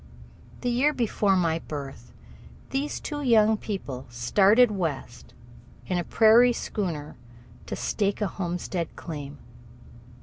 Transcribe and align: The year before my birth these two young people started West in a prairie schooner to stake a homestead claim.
The 0.61 0.71
year 0.71 0.93
before 0.93 1.35
my 1.35 1.59
birth 1.59 2.11
these 2.71 2.99
two 2.99 3.21
young 3.21 3.55
people 3.55 4.07
started 4.09 4.71
West 4.71 5.35
in 5.85 5.99
a 5.99 6.03
prairie 6.03 6.53
schooner 6.53 7.17
to 7.67 7.75
stake 7.75 8.19
a 8.19 8.25
homestead 8.25 8.95
claim. 8.95 9.37